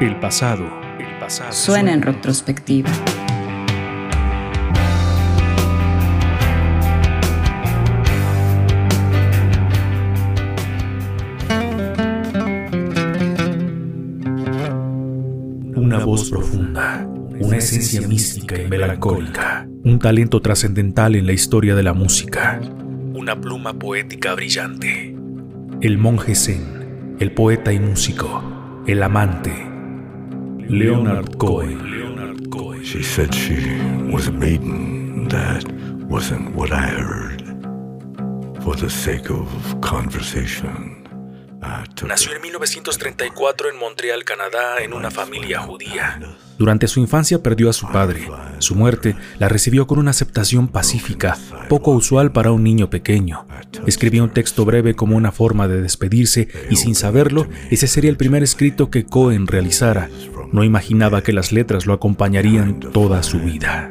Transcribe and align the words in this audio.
El 0.00 0.18
pasado, 0.18 0.66
el 0.98 1.18
pasado 1.20 1.52
Suena 1.52 1.92
en 1.92 2.02
retrospectiva. 2.02 2.90
Una 15.76 16.04
voz 16.04 16.28
profunda, 16.28 17.06
una 17.38 17.56
esencia 17.56 18.00
mística 18.08 18.60
y 18.60 18.66
melancólica, 18.66 19.68
un 19.84 20.00
talento 20.00 20.40
trascendental 20.40 21.14
en 21.14 21.26
la 21.26 21.32
historia 21.32 21.76
de 21.76 21.84
la 21.84 21.94
música, 21.94 22.60
una 23.14 23.40
pluma 23.40 23.72
poética 23.72 24.34
brillante. 24.34 25.14
El 25.80 25.98
monje 25.98 26.34
zen, 26.34 27.16
el 27.20 27.30
poeta 27.30 27.72
y 27.72 27.78
músico, 27.78 28.42
el 28.88 29.00
amante, 29.00 29.73
Leonard 30.68 31.38
Cohen. 31.38 31.78
Leonard 31.90 32.50
Cohen. 32.50 32.82
She 32.84 33.02
said 33.02 33.34
she 33.34 33.78
was 34.10 34.28
a 34.28 34.32
maiden. 34.32 35.28
That 35.28 35.64
wasn't 36.08 36.54
what 36.54 36.72
I 36.72 36.86
heard. 36.86 37.42
For 38.62 38.74
the 38.74 38.88
sake 38.88 39.30
of 39.30 39.46
conversation, 39.80 41.04
Nació 42.06 42.34
en 42.34 42.42
1934 42.42 43.70
en 43.70 43.78
Montreal, 43.78 44.24
Canadá, 44.24 44.82
en 44.82 44.92
una 44.92 45.10
familia 45.10 45.60
judía. 45.60 46.20
Durante 46.58 46.88
su 46.88 47.00
infancia 47.00 47.42
perdió 47.42 47.70
a 47.70 47.72
su 47.72 47.90
padre. 47.90 48.28
Su 48.58 48.74
muerte 48.74 49.16
la 49.38 49.48
recibió 49.48 49.86
con 49.86 49.98
una 49.98 50.10
aceptación 50.10 50.68
pacífica, 50.68 51.38
poco 51.68 51.92
usual 51.92 52.32
para 52.32 52.52
un 52.52 52.62
niño 52.62 52.90
pequeño. 52.90 53.46
Escribió 53.86 54.24
un 54.24 54.30
texto 54.30 54.64
breve 54.64 54.94
como 54.94 55.16
una 55.16 55.32
forma 55.32 55.66
de 55.66 55.80
despedirse 55.80 56.48
y 56.70 56.76
sin 56.76 56.94
saberlo, 56.94 57.48
ese 57.70 57.86
sería 57.86 58.10
el 58.10 58.16
primer 58.16 58.42
escrito 58.42 58.90
que 58.90 59.06
Cohen 59.06 59.46
realizara. 59.46 60.10
No 60.54 60.62
imaginaba 60.62 61.20
que 61.20 61.32
las 61.32 61.50
letras 61.50 61.84
lo 61.84 61.94
acompañarían 61.94 62.78
toda 62.78 63.24
su 63.24 63.40
vida. 63.40 63.90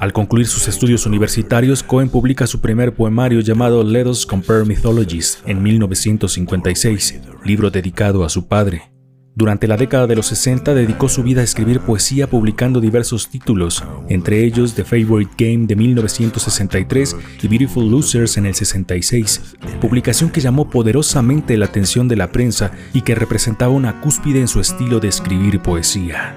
Al 0.00 0.12
concluir 0.12 0.48
sus 0.48 0.66
estudios 0.66 1.06
universitarios, 1.06 1.84
Cohen 1.84 2.08
publica 2.08 2.48
su 2.48 2.60
primer 2.60 2.96
poemario 2.96 3.38
llamado 3.38 3.84
Let 3.84 4.08
Us 4.08 4.26
Compare 4.26 4.64
Mythologies 4.64 5.40
en 5.46 5.62
1956, 5.62 7.20
libro 7.44 7.70
dedicado 7.70 8.24
a 8.24 8.28
su 8.28 8.48
padre. 8.48 8.95
Durante 9.36 9.68
la 9.68 9.76
década 9.76 10.06
de 10.06 10.16
los 10.16 10.28
60 10.28 10.72
dedicó 10.72 11.10
su 11.10 11.22
vida 11.22 11.42
a 11.42 11.44
escribir 11.44 11.80
poesía 11.80 12.26
publicando 12.26 12.80
diversos 12.80 13.28
títulos, 13.28 13.84
entre 14.08 14.42
ellos 14.42 14.72
The 14.72 14.82
Favorite 14.82 15.32
Game 15.36 15.66
de 15.66 15.76
1963 15.76 17.14
y 17.42 17.46
Beautiful 17.46 17.90
Losers 17.90 18.38
en 18.38 18.46
el 18.46 18.54
66, 18.54 19.56
publicación 19.78 20.30
que 20.30 20.40
llamó 20.40 20.70
poderosamente 20.70 21.58
la 21.58 21.66
atención 21.66 22.08
de 22.08 22.16
la 22.16 22.32
prensa 22.32 22.70
y 22.94 23.02
que 23.02 23.14
representaba 23.14 23.74
una 23.74 24.00
cúspide 24.00 24.40
en 24.40 24.48
su 24.48 24.58
estilo 24.58 25.00
de 25.00 25.08
escribir 25.08 25.60
poesía. 25.60 26.34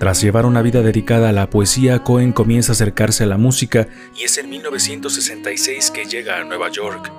Tras 0.00 0.22
llevar 0.22 0.46
una 0.46 0.62
vida 0.62 0.80
dedicada 0.80 1.28
a 1.28 1.32
la 1.32 1.50
poesía, 1.50 2.02
Cohen 2.02 2.32
comienza 2.32 2.72
a 2.72 2.74
acercarse 2.74 3.24
a 3.24 3.26
la 3.26 3.36
música 3.36 3.86
y 4.16 4.24
es 4.24 4.38
en 4.38 4.48
1966 4.48 5.90
que 5.90 6.06
llega 6.06 6.40
a 6.40 6.44
Nueva 6.44 6.70
York. 6.70 7.12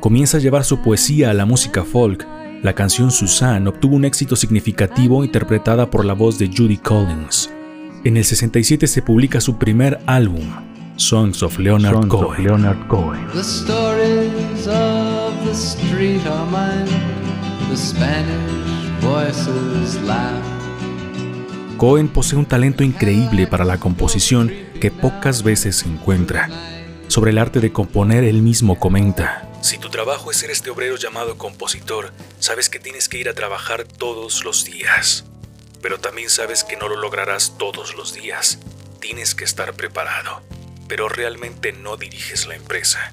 Comienza 0.00 0.36
a 0.36 0.40
llevar 0.40 0.62
su 0.66 0.82
poesía 0.82 1.30
a 1.30 1.32
la 1.32 1.46
música 1.46 1.82
folk. 1.82 2.26
La 2.62 2.74
canción 2.74 3.10
Suzanne 3.10 3.66
obtuvo 3.70 3.96
un 3.96 4.04
éxito 4.04 4.36
significativo 4.36 5.24
interpretada 5.24 5.88
por 5.88 6.04
la 6.04 6.12
voz 6.12 6.38
de 6.38 6.50
Judy 6.54 6.76
Collins. 6.76 7.50
En 8.04 8.18
el 8.18 8.24
67 8.26 8.86
se 8.86 9.00
publica 9.00 9.40
su 9.40 9.56
primer 9.56 9.98
álbum, 10.04 10.44
Songs 10.96 11.42
of 11.42 11.58
Leonard 11.58 12.06
Cohen. 12.06 13.28
The 13.32 13.40
stories 13.40 14.66
of 14.66 15.32
the 15.46 15.54
street 15.54 16.20
are 16.26 16.44
mine. 16.50 16.84
The 17.70 17.78
Spanish 17.78 19.00
voices 19.00 19.98
laugh. 20.02 20.55
Cohen 21.76 22.08
posee 22.08 22.38
un 22.38 22.46
talento 22.46 22.82
increíble 22.82 23.46
para 23.46 23.64
la 23.64 23.78
composición 23.78 24.50
que 24.80 24.90
pocas 24.90 25.42
veces 25.42 25.76
se 25.76 25.86
encuentra. 25.86 26.48
Sobre 27.08 27.32
el 27.32 27.38
arte 27.38 27.60
de 27.60 27.70
componer, 27.70 28.24
él 28.24 28.40
mismo 28.40 28.80
comenta. 28.80 29.50
Si 29.60 29.76
tu 29.76 29.90
trabajo 29.90 30.30
es 30.30 30.38
ser 30.38 30.50
este 30.50 30.70
obrero 30.70 30.96
llamado 30.96 31.36
compositor, 31.36 32.12
sabes 32.38 32.70
que 32.70 32.78
tienes 32.78 33.10
que 33.10 33.18
ir 33.18 33.28
a 33.28 33.34
trabajar 33.34 33.84
todos 33.84 34.42
los 34.42 34.64
días. 34.64 35.26
Pero 35.82 36.00
también 36.00 36.30
sabes 36.30 36.64
que 36.64 36.76
no 36.76 36.88
lo 36.88 36.96
lograrás 36.96 37.58
todos 37.58 37.94
los 37.94 38.14
días. 38.14 38.58
Tienes 38.98 39.34
que 39.34 39.44
estar 39.44 39.74
preparado. 39.74 40.40
Pero 40.88 41.10
realmente 41.10 41.72
no 41.72 41.98
diriges 41.98 42.46
la 42.46 42.54
empresa. 42.54 43.12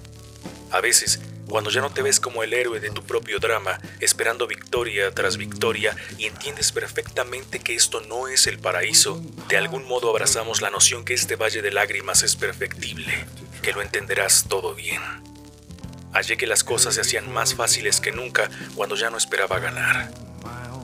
A 0.71 0.79
veces, 0.79 1.19
cuando 1.47 1.69
ya 1.69 1.81
no 1.81 1.91
te 1.91 2.01
ves 2.01 2.19
como 2.19 2.43
el 2.43 2.53
héroe 2.53 2.79
de 2.79 2.89
tu 2.89 3.03
propio 3.03 3.39
drama, 3.39 3.79
esperando 3.99 4.47
victoria 4.47 5.11
tras 5.11 5.37
victoria 5.37 5.95
y 6.17 6.25
entiendes 6.25 6.71
perfectamente 6.71 7.59
que 7.59 7.75
esto 7.75 8.01
no 8.01 8.27
es 8.27 8.47
el 8.47 8.59
paraíso, 8.59 9.21
de 9.49 9.57
algún 9.57 9.87
modo 9.87 10.09
abrazamos 10.09 10.61
la 10.61 10.69
noción 10.69 11.05
que 11.05 11.13
este 11.13 11.35
valle 11.35 11.61
de 11.61 11.71
lágrimas 11.71 12.23
es 12.23 12.35
perfectible, 12.35 13.25
que 13.61 13.73
lo 13.73 13.81
entenderás 13.81 14.45
todo 14.47 14.73
bien. 14.73 15.01
Hallé 16.13 16.37
que 16.37 16.47
las 16.47 16.63
cosas 16.63 16.95
se 16.95 17.01
hacían 17.01 17.31
más 17.31 17.55
fáciles 17.55 17.99
que 17.99 18.11
nunca 18.11 18.49
cuando 18.75 18.95
ya 18.95 19.09
no 19.09 19.17
esperaba 19.17 19.59
ganar. 19.59 20.11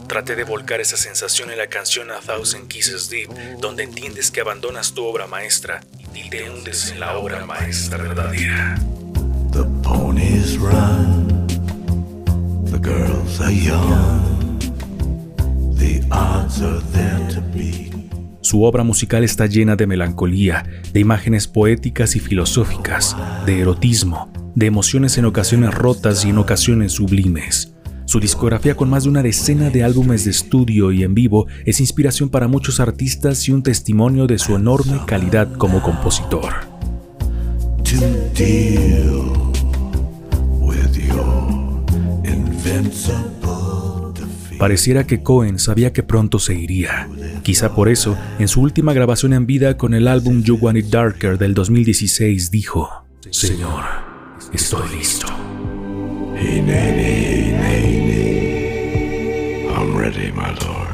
Traté 0.08 0.36
de 0.36 0.44
volcar 0.44 0.82
esa 0.82 0.98
sensación 0.98 1.52
en 1.52 1.60
la 1.60 1.68
canción 1.68 2.10
A 2.10 2.20
Thousand 2.20 2.68
Kisses 2.68 3.10
Deep, 3.12 3.30
donde 3.60 3.84
entiendes 3.84 4.32
que 4.32 4.42
abandonas 4.42 4.94
tu 4.94 5.06
obra 5.06 5.28
maestra 5.28 5.82
y 6.16 6.32
te 6.32 6.50
hundes 6.50 6.90
en 6.90 7.00
la 7.00 7.16
obra 7.16 7.46
maestra 7.46 7.98
verdadera. 7.98 8.80
The 10.20 10.26
ponies 10.26 10.58
run. 10.58 11.48
The 12.66 12.78
girls 12.78 13.40
are 13.40 13.52
young. 13.52 14.60
The 15.78 16.04
odds 16.12 16.62
are 16.62 16.82
there 16.92 17.34
to 17.34 17.42
beat. 17.54 17.94
Su 18.42 18.64
obra 18.64 18.84
musical 18.84 19.24
está 19.24 19.46
llena 19.46 19.76
de 19.76 19.88
melancolía, 19.88 20.66
de 20.92 21.00
imágenes 21.00 21.48
poéticas 21.48 22.16
y 22.16 22.20
filosóficas, 22.20 23.16
de 23.46 23.62
erotismo, 23.62 24.32
de 24.56 24.66
emociones 24.66 25.18
en 25.18 25.26
ocasiones 25.26 25.74
rotas 25.74 26.26
y 26.26 26.30
en 26.30 26.38
ocasiones 26.38 26.94
sublimes. 26.94 27.74
Su 28.06 28.20
discografía 28.20 28.76
con 28.76 28.90
más 28.90 29.04
de 29.04 29.10
una 29.10 29.24
decena 29.24 29.70
de 29.70 29.84
álbumes 29.84 30.26
de 30.26 30.32
estudio 30.32 30.92
y 30.92 31.04
en 31.04 31.14
vivo 31.14 31.48
es 31.66 31.80
inspiración 31.80 32.30
para 32.30 32.48
muchos 32.48 32.80
artistas 32.80 33.48
y 33.48 33.52
un 33.52 33.64
testimonio 33.64 34.26
de 34.26 34.40
su 34.40 34.56
enorme 34.56 35.00
calidad 35.06 35.54
como 35.54 35.82
compositor. 35.82 36.68
to 37.84 37.96
deal 38.36 39.49
Pareciera 44.58 45.06
que 45.06 45.24
Cohen 45.24 45.58
sabía 45.60 45.94
que 45.94 46.04
pronto 46.04 46.40
se 46.40 46.54
iría. 46.54 47.10
Quizá 47.44 47.74
por 47.74 47.88
eso, 47.88 48.18
en 48.40 48.48
su 48.48 48.62
última 48.62 48.94
grabación 48.94 49.34
en 49.34 49.46
vida 49.46 49.78
con 49.78 49.94
el 49.94 50.08
álbum 50.08 50.44
You 50.44 50.58
Want 50.60 50.80
It 50.80 50.88
Darker 50.88 51.38
del 51.38 51.54
2016 51.54 52.52
dijo, 52.52 52.90
Señor, 53.32 53.84
estoy 54.54 54.90
listo. 54.98 55.28
I'm 59.72 59.96
ready, 59.98 60.32
my 60.32 60.54
lord. 60.66 60.90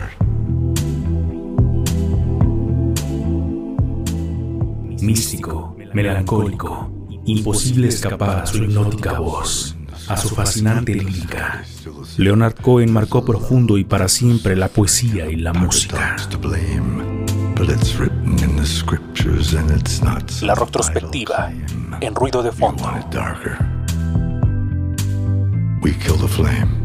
místico, 5.06 5.76
melancólico, 5.94 6.90
imposible 7.26 7.90
escapar 7.90 8.40
a 8.40 8.46
su 8.46 8.64
hipnótica 8.64 9.20
voz, 9.20 9.75
a 10.08 10.18
su 10.18 10.30
fascinante 10.30 10.94
lírica. 10.94 11.64
Leonard 12.18 12.56
Cohen 12.62 12.92
marcó 12.92 13.26
profundo 13.26 13.78
y 13.78 13.84
para 13.84 14.08
siempre 14.08 14.56
la 14.56 14.68
poesía 14.68 15.30
y 15.30 15.36
la 15.36 15.54
música. 15.54 16.16
La 20.42 20.56
retrospectiva, 20.56 21.52
en 22.02 22.16
ruido 22.16 22.44
de 22.44 22.52
fondo. 22.52 22.84
Want 22.84 23.06
it 23.06 23.12
darker. 23.12 23.58
We 25.82 25.94
kill 25.94 26.18
the 26.18 26.28
flame. 26.28 26.85